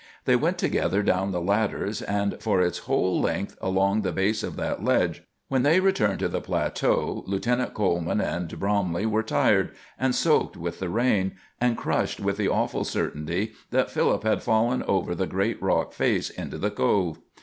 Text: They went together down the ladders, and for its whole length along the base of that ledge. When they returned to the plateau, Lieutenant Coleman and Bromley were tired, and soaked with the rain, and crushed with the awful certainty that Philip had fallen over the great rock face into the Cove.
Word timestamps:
They 0.25 0.35
went 0.35 0.57
together 0.57 1.03
down 1.03 1.29
the 1.31 1.39
ladders, 1.39 2.01
and 2.01 2.41
for 2.41 2.59
its 2.59 2.79
whole 2.89 3.21
length 3.21 3.55
along 3.61 4.01
the 4.01 4.11
base 4.11 4.41
of 4.41 4.55
that 4.55 4.83
ledge. 4.83 5.21
When 5.47 5.61
they 5.61 5.79
returned 5.79 6.17
to 6.21 6.27
the 6.27 6.41
plateau, 6.41 7.23
Lieutenant 7.27 7.75
Coleman 7.75 8.19
and 8.19 8.59
Bromley 8.59 9.05
were 9.05 9.21
tired, 9.21 9.75
and 9.99 10.15
soaked 10.15 10.57
with 10.57 10.79
the 10.79 10.89
rain, 10.89 11.33
and 11.59 11.77
crushed 11.77 12.19
with 12.19 12.37
the 12.37 12.49
awful 12.49 12.83
certainty 12.83 13.51
that 13.69 13.91
Philip 13.91 14.23
had 14.23 14.41
fallen 14.41 14.81
over 14.87 15.13
the 15.13 15.27
great 15.27 15.61
rock 15.61 15.93
face 15.93 16.31
into 16.31 16.57
the 16.57 16.71
Cove. 16.71 17.19